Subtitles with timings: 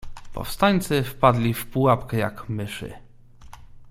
[0.33, 2.93] "Powstańcy wpadli w pułapkę jak myszy."